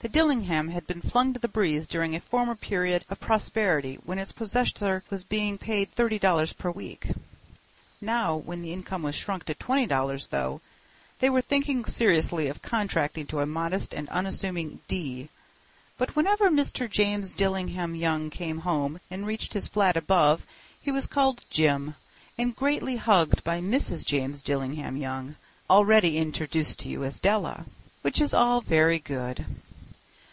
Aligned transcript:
The 0.00 0.12
"Dillingham" 0.12 0.68
had 0.68 0.86
been 0.86 1.00
flung 1.02 1.32
to 1.32 1.40
the 1.40 1.48
breeze 1.48 1.88
during 1.88 2.14
a 2.14 2.20
former 2.20 2.54
period 2.54 3.04
of 3.10 3.18
prosperity 3.18 3.98
when 4.04 4.20
its 4.20 4.30
possessor 4.30 5.02
was 5.10 5.24
being 5.24 5.58
paid 5.58 5.92
$30 5.96 6.56
per 6.56 6.70
week. 6.70 7.08
Now, 8.00 8.36
when 8.36 8.60
the 8.62 8.72
income 8.72 9.02
was 9.02 9.16
shrunk 9.16 9.46
to 9.46 9.54
$20, 9.56 10.28
though, 10.28 10.60
they 11.18 11.28
were 11.28 11.40
thinking 11.40 11.84
seriously 11.86 12.46
of 12.46 12.62
contracting 12.62 13.26
to 13.26 13.40
a 13.40 13.46
modest 13.46 13.92
and 13.92 14.08
unassuming 14.10 14.78
D. 14.86 15.28
But 15.98 16.14
whenever 16.14 16.50
Mr. 16.50 16.88
James 16.88 17.32
Dillingham 17.32 17.96
Young 17.96 18.30
came 18.30 18.58
home 18.58 19.00
and 19.10 19.26
reached 19.26 19.54
his 19.54 19.66
flat 19.66 19.96
above 19.96 20.46
he 20.80 20.92
was 20.92 21.06
called 21.06 21.44
"Jim" 21.50 21.96
and 22.38 22.54
greatly 22.54 22.94
hugged 22.94 23.42
by 23.42 23.60
Mrs. 23.60 24.06
James 24.06 24.40
Dillingham 24.40 24.96
Young, 24.96 25.34
already 25.68 26.16
introduced 26.16 26.78
to 26.80 26.88
you 26.88 27.02
as 27.02 27.18
Della. 27.18 27.64
Which 28.02 28.20
is 28.20 28.32
all 28.32 28.60
very 28.60 29.00
good. 29.00 29.44